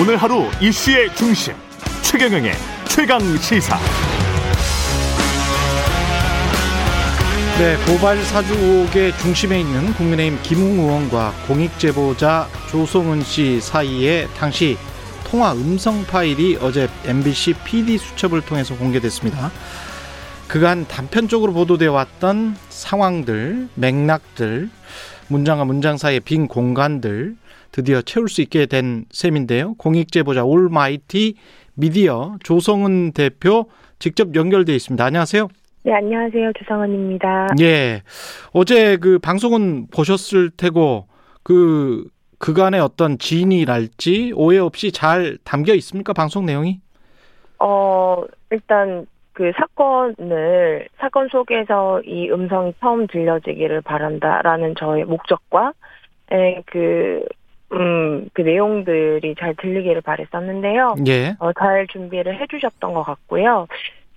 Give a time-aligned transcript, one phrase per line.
[0.00, 1.54] 오늘 하루 이슈의 중심
[2.02, 2.52] 최경영의
[2.88, 3.76] 최강 시사.
[7.58, 14.76] 네, 고발 사주 의혹의 중심에 있는 국민의힘 김웅 의원과 공익 제보자 조성은 씨 사이에 당시
[15.24, 19.50] 통화 음성 파일이 어제 MBC PD 수첩을 통해서 공개됐습니다.
[20.46, 24.70] 그간 단편적으로 보도되어 왔던 상황들, 맥락들,
[25.26, 27.34] 문장과 문장 사이의 빈 공간들
[27.78, 29.74] 드디어 채울 수 있게 된 셈인데요.
[29.74, 31.36] 공익 제보자 올마이티
[31.74, 33.66] 미디어 조성은 대표
[34.00, 35.04] 직접 연결돼 있습니다.
[35.04, 35.46] 안녕하세요.
[35.84, 36.54] 네, 안녕하세요.
[36.58, 37.46] 조성은입니다.
[37.60, 38.02] 예.
[38.52, 41.06] 어제 그 방송은 보셨을 테고
[41.44, 46.12] 그 그간의 어떤 진이랄지 오해 없이 잘 담겨 있습니까?
[46.12, 46.80] 방송 내용이?
[47.60, 55.74] 어, 일단 그 사건을 사건 속에서 이 음성이 처음 들려지기를 바란다라는 저의 목적과
[56.32, 57.24] 에, 그
[57.72, 60.96] 음, 그 내용들이 잘 들리기를 바랬었는데요.
[61.06, 61.36] 예.
[61.38, 63.66] 어, 잘 준비를 해주셨던 것 같고요.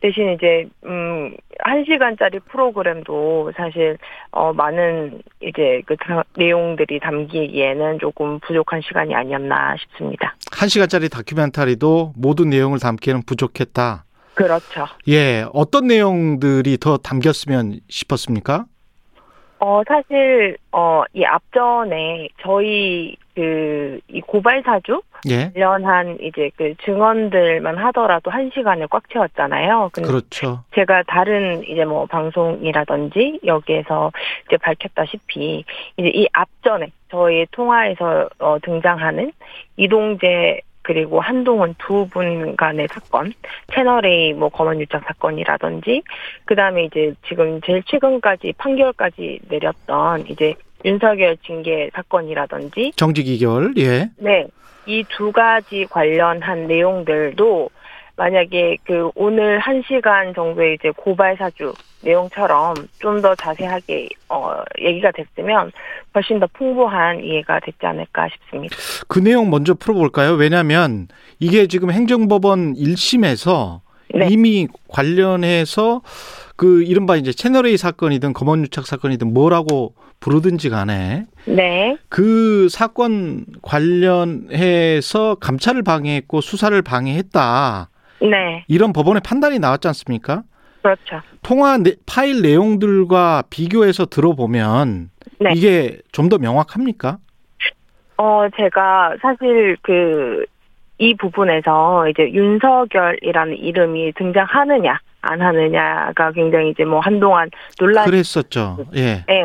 [0.02, 3.98] 대신 이제 음, 한 시간짜리 프로그램도 사실
[4.32, 10.36] 어 많은 이제 그 다, 내용들이 담기기에는 조금 부족한 시간이 아니었나 싶습니다.
[10.52, 14.06] 한 시간짜리 다큐멘터리도 모든 내용을 담기에는 부족했다.
[14.34, 14.88] 그렇죠.
[15.08, 15.46] 예.
[15.54, 18.66] 어떤 내용들이 더 담겼으면 싶었습니까?
[19.64, 25.04] 어, 사실, 어, 이 앞전에 저희 그, 이 고발 사주?
[25.30, 25.52] 예.
[25.54, 29.92] 관련한 이제 그 증언들만 하더라도 한 시간을 꽉 채웠잖아요.
[29.94, 30.64] 근데 그렇죠.
[30.74, 34.12] 제가 다른 이제 뭐 방송이라든지 여기에서
[34.48, 35.64] 이제 밝혔다시피
[35.98, 39.32] 이제 이 앞전에 저희 통화에서 어, 등장하는
[39.78, 43.34] 이동재 그리고 한동훈 두 분 간의 사건,
[43.74, 46.02] 채널A 뭐 검언 유착 사건이라든지,
[46.46, 53.74] 그 다음에 이제 지금 제일 최근까지 판결까지 내렸던 이제 윤석열 징계 사건이라든지, 정직 이결.
[53.78, 54.10] 예.
[54.18, 54.48] 네,
[54.88, 57.70] 이 두 가지 관련한 내용들도
[58.16, 61.74] 만약에 그 오늘 한 시간 정도의 이제 고발 사주
[62.04, 65.72] 내용처럼 좀 더 자세하게 어 얘기가 됐으면
[66.16, 68.76] 훨씬 더 풍부한 이해가 됐지 않을까 싶습니다.
[69.08, 70.34] 그 내용 먼저 풀어볼까요?
[70.34, 71.08] 왜냐하면
[71.40, 73.82] 이게 지금 행정법원 1심에서
[74.16, 74.28] 네.
[74.30, 76.02] 이미 관련해서
[76.56, 85.84] 그 이른바 이제 채널A 사건이든 검언유착 사건이든 뭐라고 부르든지 간에 네, 그 사건 관련해서 감찰을
[85.84, 87.90] 방해했고 수사를 방해했다.
[88.22, 90.44] 네, 이런 법원의 판단이 나왔지 않습니까?
[90.82, 91.22] 그렇죠.
[91.44, 95.10] 통화 내- 파일 내용들과 비교해서 들어보면
[95.40, 95.52] 네.
[95.56, 97.18] 이게 좀 더 명확합니까?
[98.18, 100.46] 어 제가 사실 그
[101.04, 107.50] 이 부분에서 이제 윤석열이라는 이름이 등장하느냐 안 하느냐가 굉장히 이제 뭐 한동안
[107.80, 108.86] 논란이 그랬었죠.
[108.96, 109.26] 예.
[109.28, 109.44] 예.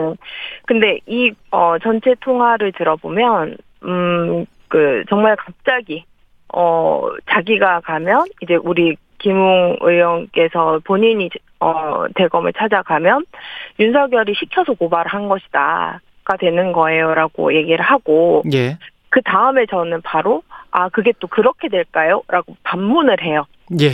[0.66, 6.04] 근데 이, 어, 전체 통화를 들어보면, 음, 그, 정말 갑자기,
[6.54, 11.30] 어, 자기가 가면, 이제 우리 김웅 의원께서 본인이,
[11.60, 13.24] 어, 대검을 찾아가면,
[13.78, 16.00] 윤석열이 시켜서 고발을 한 것이다.
[16.24, 17.14] 가 되는 거예요.
[17.14, 18.76] 라고 얘기를 하고, 예.
[19.08, 22.22] 그 다음에 저는 바로, 아, 그게 또 그렇게 될까요?
[22.28, 23.46] 라고 반문을 해요.
[23.80, 23.92] 예.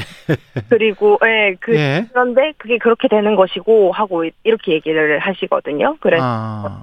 [0.69, 2.07] 그리고, 예, 그, 예.
[2.11, 5.97] 그런데 그게 그렇게 되는 것이고 하고 이렇게 얘기를 하시거든요.
[6.01, 6.83] 그래서 아.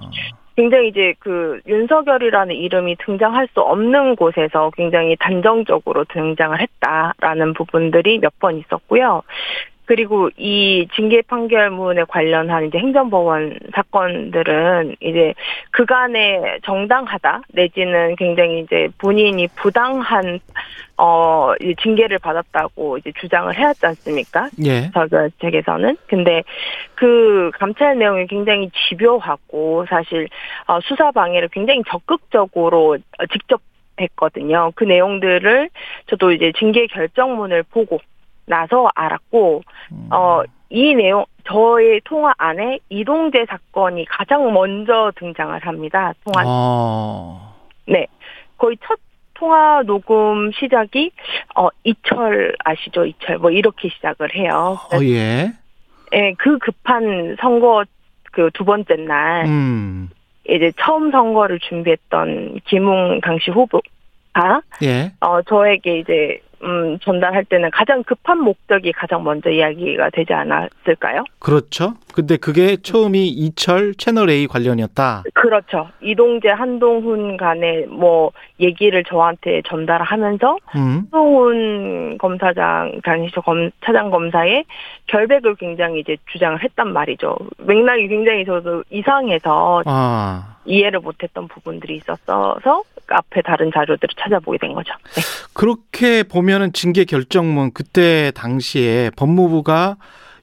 [0.60, 8.30] 굉장히 이제 그 윤석열이라는 이름이 등장할 수 없는 곳에서 굉장히 단정적으로 등장을 했다라는 부분들이 몇
[8.40, 9.22] 번 있었고요.
[9.90, 15.34] 그리고 이 징계 판결문에 관련한 이제 행정법원 사건들은 이제
[15.72, 20.38] 그간에 정당하다 내지는 굉장히 이제 본인이 부당한
[20.96, 24.48] 어 이제 징계를 받았다고 이제 주장을 해왔지 않습니까?
[24.64, 24.92] 예.
[24.92, 26.44] 저그 측에서는 근데
[26.94, 30.28] 그 감찰 내용이 굉장히 집요하고 사실
[30.68, 33.60] 어, 수사 방해를 굉장히 적극적으로 어, 직접
[34.00, 34.70] 했거든요.
[34.76, 35.68] 그 내용들을
[36.06, 37.98] 저도 이제 징계 결정문을 보고
[38.50, 39.62] 나서 알았고
[39.92, 40.08] 음.
[40.12, 46.12] 어이 내용 저의 통화 안에 이동재 사건이 가장 먼저 등장을 합니다.
[46.24, 47.56] 통화 어.
[47.86, 48.06] 네
[48.58, 48.98] 거의 첫
[49.34, 51.12] 통화 녹음 시작이
[51.56, 54.78] 어 이철 아시죠 이철 뭐 이렇게 시작을 해요.
[54.92, 55.52] 어, 예.
[56.12, 57.84] 예, 그 급한 선거
[58.32, 60.10] 그 두 번째 날 음.
[60.48, 65.12] 이제 처음 선거를 준비했던 김웅 당시 후보가 예.
[65.20, 71.24] 어 저에게 이제 음 전달할 때는 가장 급한 목적이 가장 먼저 이야기가 되지 않았을까요?
[71.38, 71.94] 그렇죠.
[72.14, 75.24] 근데 그게 처음이 이철 채널 A 관련이었다.
[75.34, 75.88] 그렇죠.
[76.02, 81.08] 이동재 한동훈 간의 뭐 얘기를 저한테 전달하면서 음.
[81.10, 84.64] 한동훈 검사장 당시 저 검, 차장 검사의
[85.06, 87.36] 결백을 굉장히 이제 주장을 했단 말이죠.
[87.58, 90.56] 맥락이 굉장히 저도 이상해서 아.
[90.64, 94.92] 이해를 못했던 부분들이 있었어서 앞에 다른 자료들을 찾아보게 된 거죠.
[95.14, 95.22] 네.
[95.52, 99.96] 그렇게 보면은 징계 결정문 그때 당시에 법무부가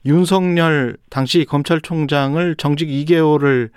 [0.06, 3.70] 윤석열 당시 검찰총장을 정직 2개월을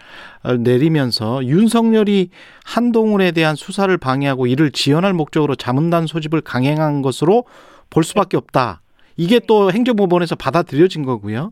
[0.60, 2.30] 내리면서 윤석열이
[2.64, 7.44] 한동훈에 대한 수사를 방해하고 이를 지연할 목적으로 자문단 소집을 강행한 것으로
[7.90, 8.80] 볼 수밖에 없다.
[9.16, 11.50] 이게 또 행정법원에서 받아들여진 거고요.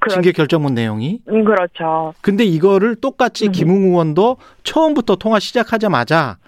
[0.00, 0.14] 그렇...
[0.14, 1.20] 징계 결정문 내용이.
[1.28, 2.14] 음, 그렇죠.
[2.20, 3.52] 근데 이거를 똑같이 음.
[3.52, 6.38] 김웅 의원도 처음부터 통화 시작하자마자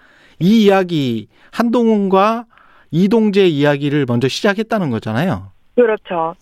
[0.40, 2.46] 이 이야기 한동훈과
[2.90, 5.52] 이동재 이야기를 먼저 시작했다는 거잖아요.
[5.74, 6.34] 그렇죠.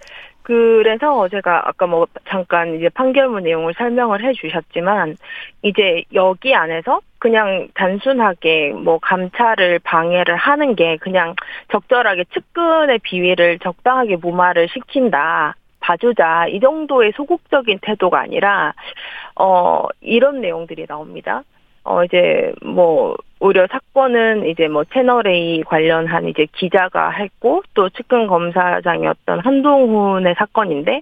[0.43, 5.17] 그래서 제가 아까 뭐 잠깐 이제 판결문 내용을 설명을 해 주셨지만
[5.63, 11.37] 이제 여기 안에서 그냥 단순하게 뭐 감찰을 방해를 하는 게 그냥
[11.71, 15.55] 적절하게 측근의 비위를 적당하게 무마를 시킨다.
[15.91, 18.75] 봐주자 이 정도의 소극적인 태도가 아니라
[19.35, 21.43] 어 이런 내용들이 나옵니다.
[21.83, 28.27] 어 이제 뭐 오히려 사건은 이제 뭐 채널 A 관련한 이제 기자가 했고 또 측근
[28.29, 31.01] 검사장이었던 한동훈의 사건인데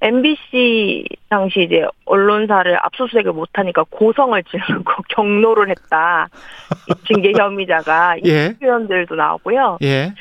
[0.00, 6.28] MBC 당시 이제 언론사를 압수수색을 못하니까 고성을 지르고 경로를 했다
[7.06, 8.46] 징계 혐의자가 예.
[8.46, 9.78] 이 표현들도 나오고요.
[9.82, 10.14] 예.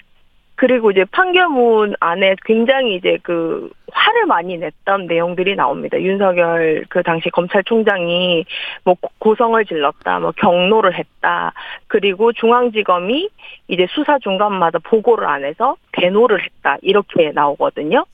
[0.61, 5.99] 그리고 이제 판결문 안에 굉장히 이제 그 화를 많이 냈던 내용들이 나옵니다.
[5.99, 8.45] 윤석열 그 당시 검찰총장이
[8.83, 11.53] 뭐 고성을 질렀다, 뭐 경로를 했다,
[11.87, 13.27] 그리고 중앙지검이
[13.69, 18.05] 이제 수사 중간마다 보고를 안 해서 대노를 했다 이렇게 나오거든요.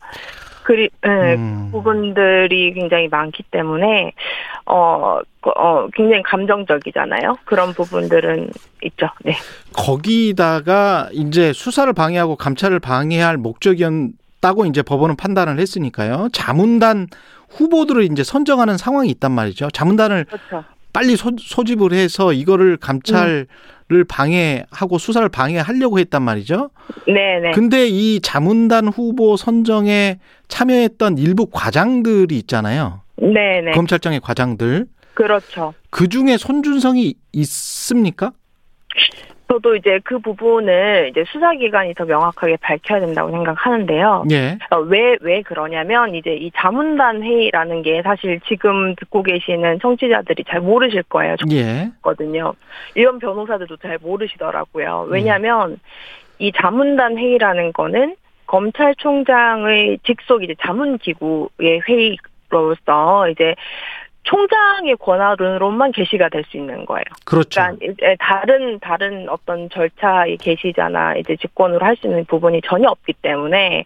[0.67, 1.69] 그리 네, 음.
[1.71, 4.11] 부분들이 굉장히 많기 때문에
[4.65, 7.37] 어, 어 굉장히 감정적이잖아요.
[7.45, 8.49] 그런 부분들은
[8.83, 9.07] 있죠.
[9.23, 9.37] 네.
[9.73, 16.27] 거기다가 이제 수사를 방해하고 감찰을 방해할 목적이었다고 이제 법원은 판단을 했으니까요.
[16.33, 17.07] 자문단
[17.51, 19.69] 후보들을 이제 선정하는 상황이 있단 말이죠.
[19.69, 20.65] 자문단을 그렇죠.
[20.93, 23.77] 빨리 소, 집을 해서 이거를 감찰 음.
[23.89, 26.71] 를 방해하고 수사를 방해하려고 했단 말이죠.
[27.07, 27.51] 네, 네.
[27.51, 30.19] 근데 이 자문단 후보 선정에
[30.49, 33.03] 참여했던 일부 과장들이 있잖아요.
[33.15, 33.71] 네, 네.
[33.71, 34.87] 검찰청의 과장들.
[35.13, 35.73] 그렇죠.
[35.89, 38.33] 그 중에 손준성이 있습니까?
[39.49, 44.25] 저도 이제 그 부분을 이제 수사기관이 더 명확하게 밝혀야 된다고 생각하는데요.
[44.31, 44.57] 예.
[44.71, 50.59] 어, 왜, 왜 그러냐면 이제 이 자문단 회의라는 게 사실 지금 듣고 계시는 청취자들이 잘
[50.59, 51.35] 모르실 거예요.
[51.51, 51.89] 예.
[52.01, 52.53] 거든요.
[52.95, 55.07] 이런 변호사들도 잘 모르시더라고요.
[55.09, 55.77] 왜냐하면 예.
[56.39, 58.15] 이 자문단 회의라는 거는
[58.47, 63.55] 검찰총장의 직속 이제 자문기구의 회의로서 이제
[64.27, 67.03] 총장의 권한으로만 게시가 될 수 있는 거예요.
[67.25, 67.61] 그렇죠.
[67.79, 73.85] 그러니까 다른 다른 어떤 절차의 게시자나 이제 직권으로 할 수 있는 부분이 전혀 없기 때문에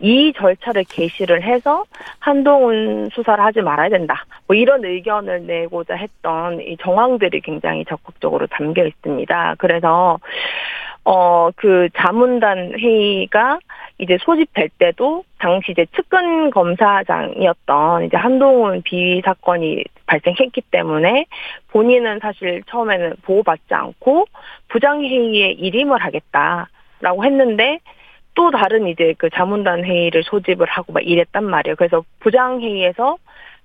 [0.00, 1.84] 이 절차를 게시를 해서
[2.18, 4.24] 한동훈 수사를 하지 말아야 된다.
[4.46, 9.54] 뭐 이런 의견을 내고자 했던 이 정황들이 굉장히 적극적으로 담겨 있습니다.
[9.58, 10.18] 그래서
[11.04, 13.58] 어, 그 자문단 회의가
[13.98, 21.26] 이제 소집될 때도 당시 이제 측근 검사장이었던 이제 한동훈 비위 사건이 발생했기 때문에
[21.68, 24.24] 본인은 사실 처음에는 보호받지 않고
[24.68, 27.80] 부장회의에 일임을 하겠다라고 했는데
[28.34, 31.76] 또 다른 이제 그 자문단 회의를 소집을 하고 막 이랬단 말이에요.
[31.76, 33.16] 그래서 부장회의에서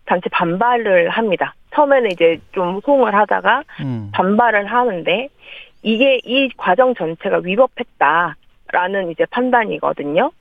[0.05, 1.53] 단체 반발을 합니다.
[1.73, 4.09] 처음에는 이제 좀 호응을 하다가 음.
[4.13, 5.29] 반발을 하는데
[5.81, 8.35] 이게 이 과정 전체가 위법했다.
[8.71, 10.31] 라는 이제 판단이거든요.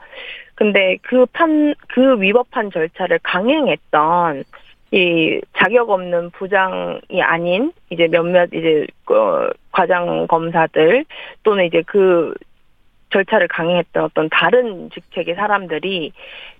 [0.54, 4.44] 근데 그 판, 그 위법한 절차를 강행했던
[4.90, 11.04] 이 자격 없는 부장이 아닌 이제 몇몇 이제 그 과장 검사들
[11.42, 12.34] 또는 이제 그
[13.10, 16.12] 절차를 강행했던 어떤 다른 직책의 사람들이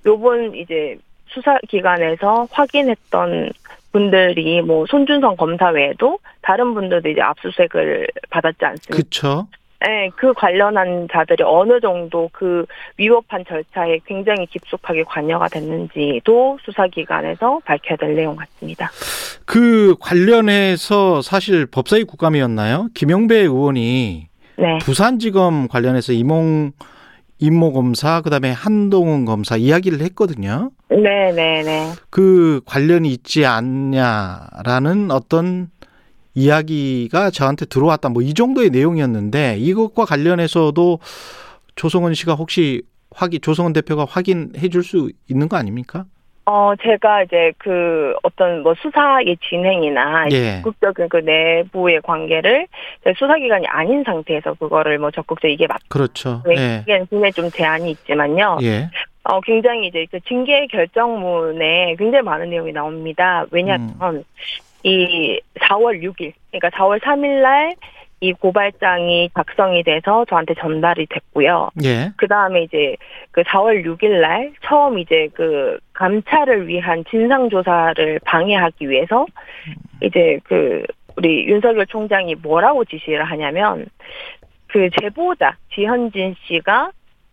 [0.06, 3.50] 요번 이제 수사 기관에서 확인했던
[3.99, 8.97] 분들이 뭐 손준성 검사 외에도 다른 분들도 이제 압수수색을 받았지 않습니까?
[8.97, 9.49] 그렇죠.
[9.81, 12.64] 네, 그 관련한 자들이 어느 정도 그
[12.97, 18.90] 위법한 절차에 굉장히 깊숙하게 관여가 됐는지도 수사기관에서 밝혀야 될 내용 같습니다.
[19.45, 22.88] 그 관련해서 사실 법사위 국감이었나요?
[22.95, 24.78] 김영배 의원이 네.
[24.83, 26.73] 부산지검 관련해서 이몽
[27.38, 30.71] 임모 검사 그다음에 한동훈 검사 이야기를 했거든요.
[30.90, 31.92] 네, 네, 네.
[32.11, 35.71] 그 관련이 있지 않냐라는 어떤
[36.35, 38.09] 이야기가 저한테 들어왔다.
[38.11, 40.99] 뭐 이 정도의 내용이었는데 이것과 관련해서도
[41.76, 46.07] 조성은 씨가 혹시 확인 조성은 대표가 확인해 줄 수 있는 거 아닙니까?
[46.49, 50.62] 어, 제가 이제 그 어떤 뭐 수사의 진행이나 예.
[50.62, 52.67] 적극적인 그 내부의 관계를
[53.19, 55.78] 수사기관이 아닌 상태에서 그거를 뭐 적극적 이게 맞.
[55.90, 56.43] 그렇죠.
[56.49, 56.81] 예.
[56.83, 58.61] 이게 굉장히 좀 제한이 있지만요.
[58.62, 58.88] 예.
[59.25, 63.45] 어, 굉장히 이제 그 징계 결정문에 굉장히 많은 내용이 나옵니다.
[63.50, 64.25] 왜냐하면 음.
[64.85, 67.75] 이 4월 6일, 그러니까 4월 3일 날
[68.20, 71.70] 이 고발장이 작성이 돼서 저한테 전달이 됐고요.
[71.84, 72.12] 예.
[72.16, 72.96] 그 다음에 이제
[73.30, 79.26] 그 4월 6일 날 처음 이제 그 감찰을 위한 진상조사를 방해하기 위해서
[80.02, 80.84] 이제 그
[81.16, 83.87] 우리 윤석열 총장이 뭐라고 지시를 하냐면
[84.68, 86.90] 그 제보자 지현진 씨가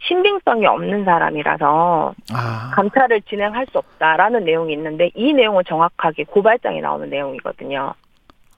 [0.08, 2.72] 신빙성이 없는 사람이라서 아.
[2.76, 7.94] 감찰을 진행할 수 없다라는 내용이 있는데 이 내용은 정확하게 고발장에 나오는 내용이거든요.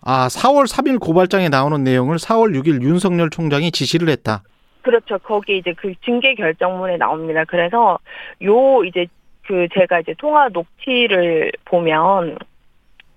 [0.09, 4.41] 아, 4월 3일 고발장에 나오는 내용을 4월 6일 윤석열 총장이 지시를 했다.
[4.81, 5.17] 그렇죠.
[5.17, 7.43] 거기 이제 그 징계 결정문에 나옵니다.
[7.45, 7.99] 그래서
[8.41, 9.07] 요 이제
[9.45, 12.37] 그 제가 이제 통화 녹취를 보면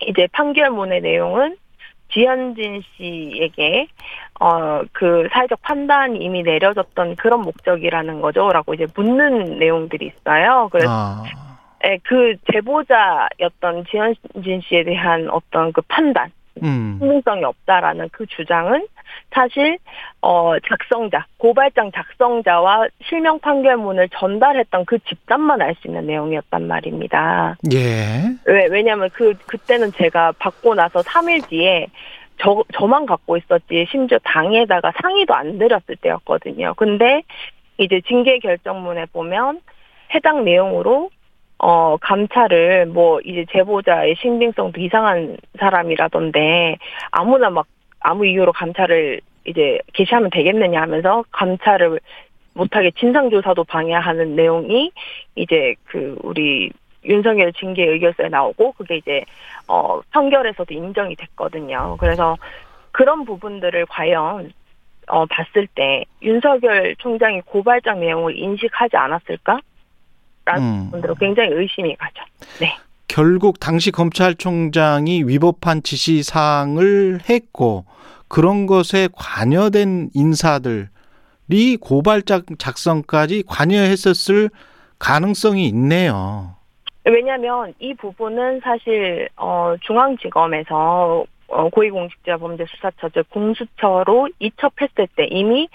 [0.00, 1.56] 이제 판결문의 내용은
[2.12, 3.86] 지현진 씨에게
[4.40, 10.68] 어 그 사회적 판단이 이미 내려졌던 그런 목적이라는 거죠라고 이제 묻는 내용들이 있어요.
[10.72, 11.22] 그래서 아.
[11.84, 16.96] 예, 그 제보자였던 지현진 씨에 대한 어떤 그 판단 음.
[17.00, 18.86] 신빙성이 없다라는 그 주장은
[19.32, 19.78] 사실
[20.20, 27.56] 어 작성자 고발장 작성자와 실명 판결문을 전달했던 그 집단만 알 수 있는 내용이었단 말입니다.
[27.72, 28.22] 예.
[28.44, 31.86] 왜 왜냐하면 그 그때는 제가 받고 나서 3일 뒤에
[32.38, 36.74] 저 저만 갖고 있었지 심지어 당에다가 상의도 안 드렸을 때였거든요.
[36.76, 37.22] 근데
[37.78, 39.60] 이제 징계 결정문에 보면
[40.14, 41.10] 해당 내용으로
[41.62, 46.78] 어, 감찰을 뭐 이제 제보자의 신빙성도 이상한 사람이라던데
[47.10, 47.66] 아무나 막
[48.00, 52.00] 아무 이유로 감찰을 이제 개시하면 되겠느냐 하면서 감찰을
[52.54, 54.90] 못하게 진상조사도 방해하는 내용이
[55.36, 56.70] 이제 그 우리
[57.04, 59.24] 윤석열 징계 의결서에 나오고 그게 이제
[59.68, 61.96] 어 판결에서도 인정이 됐거든요.
[62.00, 62.36] 그래서
[62.90, 64.52] 그런 부분들을 과연
[65.08, 69.60] 어 봤을 때 윤석열 총장이 고발장 내용을 인식하지 않았을까?
[70.44, 70.84] 라는 음.
[70.86, 72.24] 부분들로 굉장히 의심이 가죠.
[72.60, 72.76] 네.
[73.08, 77.84] 결국 당시 검찰총장이 위법한 지시 사항을 했고
[78.28, 84.50] 그런 것에 관여된 인사들이 고발장 작성까지 관여했었을
[85.00, 86.54] 가능성이 있네요.
[87.04, 95.68] 왜냐하면 이 부분은 사실 어 중앙지검에서 어 고위공직자범죄수사처 즉 공수처로 이첩했을 때 이미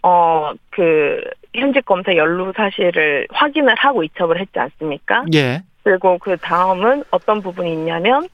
[0.00, 1.20] 어그
[1.54, 5.24] 현직 검사 연루 사실을 확인을 하고 이첩을 했지 않습니까?
[5.34, 5.62] 예.
[5.84, 8.28] 그리고 그 다음은 어떤 부분이 있냐면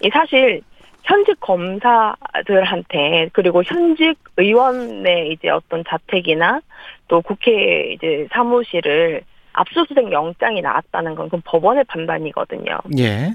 [0.00, 0.62] 이 사실
[1.02, 6.60] 현직 검사들한테 그리고 현직 의원의 이제 어떤 자택이나
[7.08, 12.78] 또 국회 이제 사무실을 압수수색 영장이 나왔다는 건 그건 법원의 판단이거든요.
[12.98, 13.34] 예.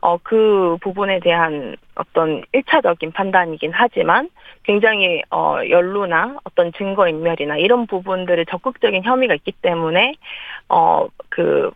[0.00, 4.28] 어, 그 부분에 대한 어떤 일차적인 판단이긴 하지만
[4.62, 10.14] 굉장히, 어, 연루나 어떤 증거인멸이나 이런 부분들을 적극적인 혐의가 있기 때문에,
[10.68, 11.70] 어, 그,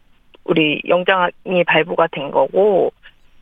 [0.44, 2.92] 우리 영장이 발부가 된 거고,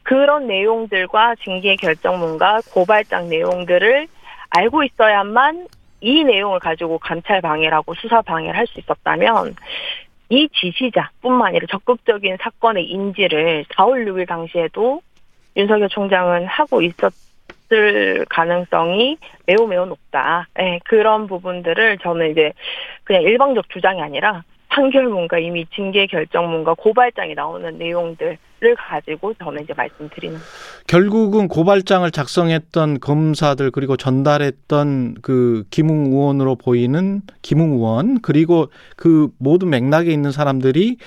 [0.02, 4.08] 그런 내용들과 징계 결정문과 고발장 내용들을
[4.50, 5.66] 알고 있어야만
[6.00, 9.54] 이 내용을 가지고 감찰 방해라고 수사 방해를 할 수 있었다면,
[10.30, 15.00] 이 지시자뿐만 아니라 적극적인 사건의 인지를 4월 6일 당시에도
[15.56, 19.16] 윤석열 총장은 하고 있었을 가능성이
[19.47, 20.47] 매우 매우 높다.
[20.61, 22.52] 예, 그런 부분들을 저는 이제
[23.04, 24.44] 그냥 일방적 주장이 아니라
[24.78, 28.38] 판결문과 이미 징계 결정문과 고발장이 나오는 내용들을
[28.76, 30.38] 가지고 저는 이제 말씀드리는
[30.87, 39.70] 결국은 고발장을 작성했던 검사들 그리고 전달했던 그 김웅 의원으로 보이는 김웅 의원 그리고 그 모든
[39.70, 40.99] 맥락에 있는 사람들이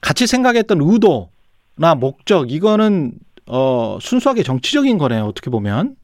[0.00, 3.12] 같이 생각했던 의도나 목적 이거는
[3.46, 5.24] 어 순수하게 정치적인 거네요.
[5.24, 5.94] 어떻게 보면.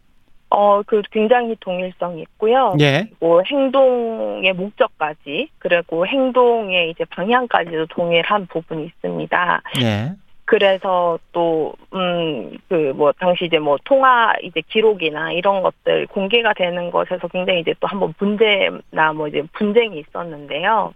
[0.51, 2.75] 어, 그 굉장히 동일성이 있고요.
[2.81, 3.09] 예.
[3.21, 9.63] 뭐 행동의 목적까지 그리고 행동의 이제 방향까지도 동일한 부분이 있습니다.
[9.83, 10.13] 예.
[10.47, 16.91] 그래서 또, 음, 그, 뭐, 당시 이제 뭐, 통화 이제 기록이나 이런 것들 공개가 되는
[16.91, 20.95] 것에서 굉장히 이제 또 한번 문제나 뭐 이제 분쟁이 있었는데요.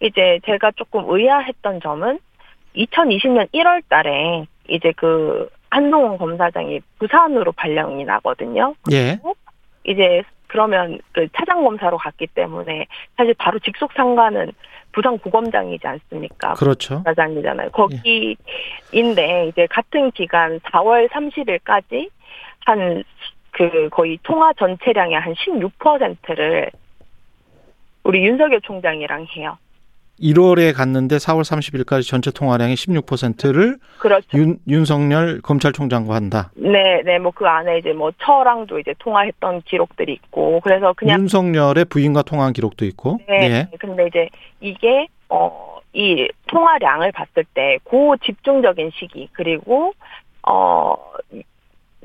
[0.00, 2.18] 이제 제가 조금 의아했던 점은
[2.76, 8.74] 2020년 1월 달에 이제 그 한동훈 검사장이 부산으로 발령이 나거든요.
[8.92, 9.18] 예.
[9.84, 14.52] 이제 그러면 그 차장 검사로 갔기 때문에 사실 바로 직속 상관은
[14.92, 16.54] 부산고검장이지 않습니까?
[16.54, 17.02] 그렇죠.
[17.04, 17.70] 사장이잖아요.
[17.70, 22.10] 거기인데 이제 같은 기간 4월 30일까지
[22.64, 23.04] 한
[23.58, 26.70] 그 거의 통화 전체량의 한 16%를
[28.04, 29.58] 우리 윤석열 총장이랑 해요.
[30.20, 34.26] 1월에 갔는데 4월 30일까지 전체 통화량의 16%를 그렇죠.
[34.36, 36.50] 윤, 윤석열 검찰총장과 한다.
[36.56, 41.84] 네, 네, 뭐 그 안에 이제 뭐 처랑도 이제 통화했던 기록들이 있고 그래서 그냥 윤석열의
[41.86, 43.20] 부인과 통화한 기록도 있고.
[43.28, 43.68] 네.
[43.72, 43.76] 예.
[43.78, 44.28] 근데 이제
[44.60, 49.94] 이게 어 이 통화량을 봤을 때 고 집중적인 시기 그리고
[50.46, 50.94] 어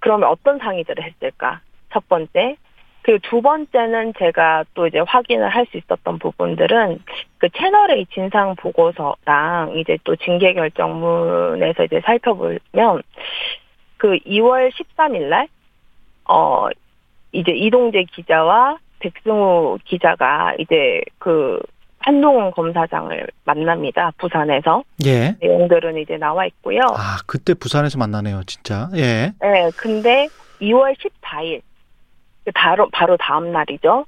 [0.02, 1.60] 그러면 어떤 상의들을 했을까?
[1.92, 2.56] 첫 번째.
[3.04, 7.00] 그리고 두 번째는 제가 또 이제 확인을 할 수 있었던 부분들은
[7.38, 13.02] 그 채널A 진상 보고서랑 이제 또 징계 결정문에서 이제 살펴보면
[13.98, 15.48] 그 2월 13일 날,
[16.26, 16.68] 어,
[17.32, 21.60] 이제 이동재 기자와 백승우 기자가 이제 그
[22.00, 24.12] 한동훈 검사장을 만납니다.
[24.18, 24.84] 부산에서.
[25.06, 25.36] 예.
[25.42, 26.82] 내용들은 이제 나와 있고요.
[26.96, 28.90] 아, 그때 부산에서 만나네요, 진짜.
[28.96, 29.32] 예.
[29.42, 30.28] 네, 근데
[30.62, 31.62] 2월 14일
[32.52, 34.06] 바로 바로 다음 날이죠.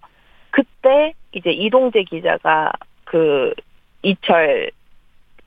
[0.52, 2.72] 그때 이제 이동재 기자가
[3.04, 3.54] 그
[4.02, 4.72] 이철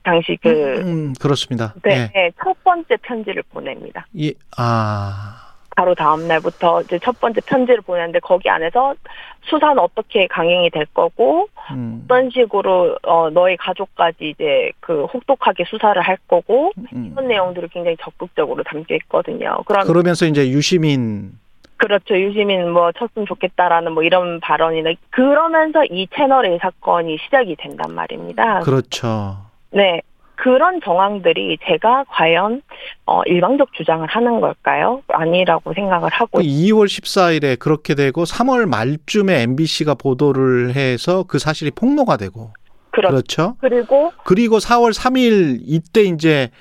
[0.03, 0.49] 당시 그
[0.81, 1.73] 음, 그렇습니다.
[1.83, 2.11] 네, 예.
[2.13, 4.05] 네, 첫 번째 편지를 보냅니다.
[4.19, 4.33] 예.
[4.57, 5.45] 아.
[5.75, 8.95] 바로 다음 날부터 이제 첫 번째 편지를 보냈는데 거기 안에서
[9.43, 12.01] 수사는 어떻게 강행이 될 거고 음.
[12.03, 17.13] 어떤 식으로 어 너희 가족까지 이제 그 혹독하게 수사를 할 거고 음.
[17.13, 19.63] 이런 내용들이 굉장히 적극적으로 담겨 있거든요.
[19.65, 21.31] 그럼 그러면서 이제 유시민
[21.79, 22.15] 그렇죠.
[22.15, 28.59] 유시민 뭐 쳤으면 좋겠다라는 뭐 이런 발언이나 그러면서 이 채널의 사건이 시작이 된단 말입니다.
[28.59, 29.37] 그렇죠.
[29.71, 30.01] 네.
[30.35, 32.61] 그런 정황들이 제가 과연
[33.05, 35.01] 어 일방적 주장을 하는 걸까요?
[35.09, 42.15] 아니라고 생각을 하고 2월 14일에 그렇게 되고 3월 말쯤에 MBC가 보도를 해서 그 사실이 폭로가
[42.15, 42.53] 되고
[42.91, 43.55] 그렇 그렇죠.
[43.59, 46.51] 그리고 그리고 4월 3일 이때 이제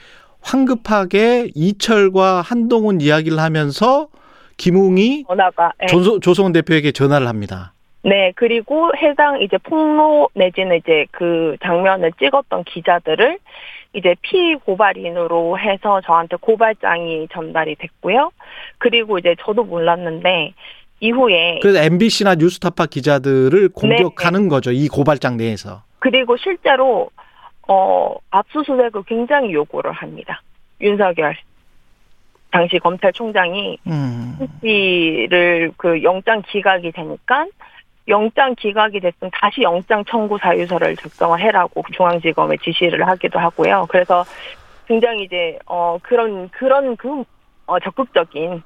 [0.41, 4.09] 황급하게 이철과 한동훈 이야기를 하면서
[4.59, 5.87] 김웅이 전화가 네.
[5.87, 7.73] 조소, 조성은 대표에게 전화를 합니다.
[8.03, 13.39] 네, 그리고 해당 이제 폭로 내지는 이제 그 장면을 찍었던 기자들을
[13.95, 18.31] 이제 피고발인으로 해서 저한테 고발장이 전달이 됐고요.
[18.79, 20.53] 그리고 이제 저도 몰랐는데
[21.01, 24.73] 이후에 그래서 MBC나 뉴스타파 기자들을 공격하는 거죠.
[24.73, 25.83] 이 고발장 내에서.
[26.01, 27.11] 그리고 실제로
[27.67, 30.43] 어 압수수색을 굉장히 요구를 합니다.
[30.81, 31.37] 윤석열
[32.51, 34.39] 당시 검찰총장이 음.
[34.63, 37.47] 씨를 그 영장 기각이 되니까
[38.09, 43.87] 영장 기각이 됐으면 다시 영장 청구 사유서를 작성을 해라고 중앙지검에 지시를 하기도 하고요.
[43.91, 44.25] 그래서
[44.87, 47.23] 굉장히 이제 어 그런 그런 그
[47.67, 48.63] 어, 적극적인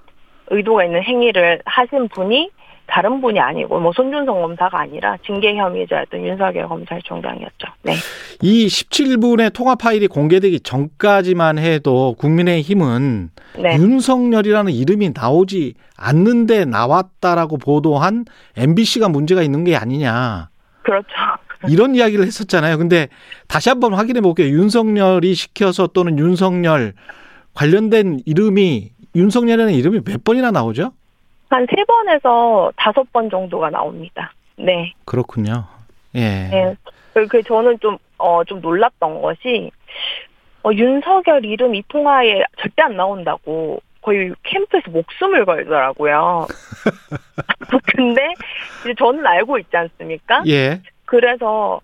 [0.49, 2.51] 의도가 있는 행위를 하신 분이
[2.93, 7.69] 다른 분이 아니고 뭐 손준성 검사가 아니라 징계 혐의자였던 윤석열 검찰총장이었죠.
[7.85, 7.95] 네.
[8.43, 13.31] 이 17분의 통화 파일이 공개되기 전까지만 해도 국민의힘은
[13.63, 13.77] 네.
[13.77, 18.27] 윤석열이라는 이름이 나오지 않는데 나왔다라고 보도한
[18.59, 20.51] MBC가 문제가 있는 게 아니냐.
[20.83, 21.09] 그렇죠.
[21.71, 22.77] 이런 이야기를 했었잖아요.
[22.77, 23.09] 근데
[23.49, 24.49] 다시 한번 확인해 볼게요.
[24.49, 26.93] 윤석열이 시켜서 또는 윤석열
[27.55, 30.93] 관련된 이름이 윤석열이라는 이름이 몇 번이나 나오죠?
[31.53, 34.33] 한 세 번에서 다섯 번 정도가 나옵니다.
[34.57, 34.93] 네.
[35.05, 35.65] 그렇군요.
[36.15, 36.49] 예.
[36.49, 36.75] 네.
[37.15, 39.71] 그, 그 저는 좀, 어, 좀 놀랐던 것이,
[40.65, 46.47] 어, 윤석열 이름 이 통화에 절대 안 나온다고 거의 캠프에서 목숨을 걸더라고요.
[47.97, 48.35] 근데
[48.83, 50.43] 이제 저는 알고 있지 않습니까?
[50.49, 50.81] 예.
[51.05, 51.81] 그래서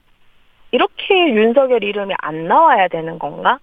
[0.70, 3.58] 이렇게 윤석열 이름이 안 나와야 되는 건가?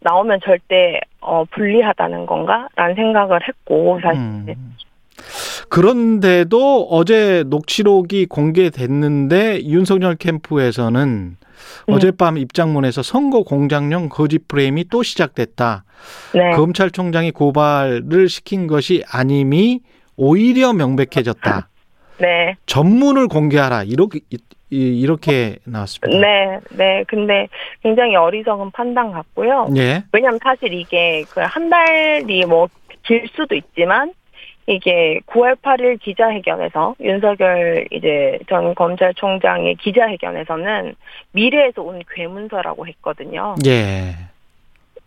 [0.00, 4.74] 나오면 절대 어 불리하다는 건가 라는 생각을 했고 사실 음.
[5.68, 11.36] 그런데도 어제 녹취록이 공개됐는데 윤석열 캠프에서는
[11.88, 11.94] 네.
[11.94, 15.84] 어젯밤 입장문에서 선거 공작용 거짓 프레임이 또 시작됐다.
[16.34, 16.50] 네.
[16.52, 19.80] 검찰총장이 고발을 시킨 것이 아님이
[20.16, 21.68] 오히려 명백해졌다.
[22.18, 22.54] 네.
[22.66, 23.84] 전문을 공개하라.
[23.84, 24.38] 이렇게 이-
[24.70, 26.18] 이렇게 나왔습니다.
[26.18, 26.58] 네.
[26.76, 27.04] 네.
[27.06, 27.48] 근데
[27.82, 29.68] 굉장히 어리석은 판단 같고요.
[29.76, 30.02] 예.
[30.12, 32.68] 왜냐하면 사실 이게 그 한 달이 뭐
[33.06, 34.12] 길 수도 있지만
[34.66, 40.94] 이게 9월 8일 기자회견에서 윤석열 이제 전 검찰총장의 기자회견에서는
[41.32, 43.54] 미래에서 온 괴문서라고 했거든요.
[43.66, 44.14] 예.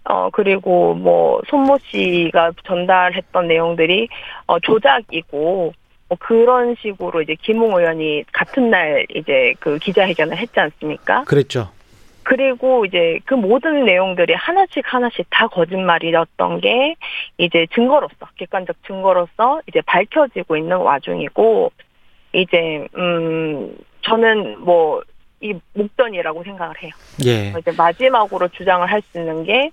[0.03, 4.07] 어 그리고 뭐 손모 씨가 전달했던 내용들이
[4.45, 5.73] 어 조작이고
[6.09, 11.23] 뭐 그런 식으로 이제 김웅 의원이 같은 날 이제 그 기자회견을 했지 않습니까?
[11.23, 11.69] 그랬죠.
[12.27, 16.95] 그리고 이제 그 모든 내용들이 하나씩 하나씩 다 거짓말이었던 게
[17.37, 21.71] 이제 증거로서 객관적 증거로서 이제 밝혀지고 있는 와중이고
[22.33, 25.01] 이제 음 저는 뭐
[25.39, 26.91] 이 목전이라고 생각을 해요.
[27.27, 27.53] 예.
[27.59, 29.69] 이제 마지막으로 주장을 할 수 있는 게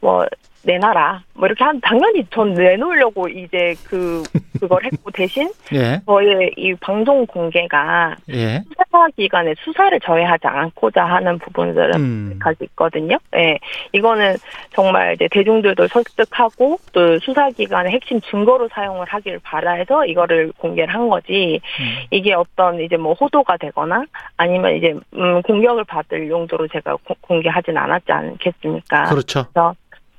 [0.00, 0.26] 뭐
[0.64, 4.22] 내놔라 뭐 이렇게 한 당연히 전 내놓으려고 이제 그
[4.60, 6.00] 그걸 했고 대신 예.
[6.06, 8.62] 저의 이 방송 공개가 예.
[8.68, 12.38] 수사 기관의 수사를 저해하지 않고자 하는 부분들은 음.
[12.38, 13.18] 가지고 있거든요.
[13.34, 13.58] 예.
[13.92, 14.36] 이거는
[14.72, 21.08] 정말 이제 대중들도 설득하고 또 수사 기관의 핵심 증거로 사용을 하길 바라해서 이거를 공개를 한
[21.08, 21.60] 거지.
[21.80, 21.84] 음.
[22.12, 24.04] 이게 어떤 이제 뭐 호도가 되거나
[24.36, 29.06] 아니면 이제 음 공격을 받을 용도로 제가 고- 공개하진 않았지 않겠습니까?
[29.06, 29.46] 그렇죠.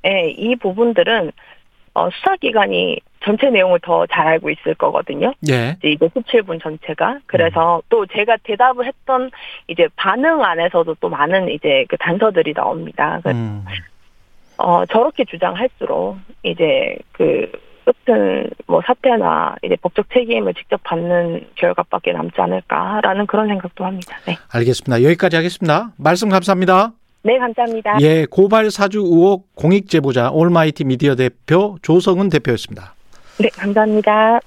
[0.06, 1.32] 예, 이 부분들은
[1.96, 5.34] 어, 수사기관이 전체 내용을 더 잘 알고 있을 거거든요.
[5.50, 5.76] 예.
[5.80, 7.20] 이제 이거 17분 전체가.
[7.26, 7.82] 그래서 음.
[7.90, 9.30] 또 제가 대답을 했던
[9.68, 13.20] 이제 반응 안에서도 또 많은 이제 그 단서들이 나옵니다.
[13.24, 13.64] 그 음.
[14.58, 17.52] 어, 저렇게 주장할수록 이제 그
[18.06, 24.18] 끝은 뭐 사퇴나 이제 법적 책임을 직접 받는 결과밖에 남지 않을까라는 그런 생각도 합니다.
[24.26, 24.38] 네.
[24.52, 25.04] 알겠습니다.
[25.04, 25.92] 여기까지 하겠습니다.
[25.98, 26.94] 말씀 감사합니다.
[27.24, 27.98] 네, 감사합니다.
[28.02, 32.96] 예, 고발 사주 의혹 공익 제보자 올마이티 미디어 대표 조성은 대표였습니다.
[33.40, 34.40] 네, 감사합니다.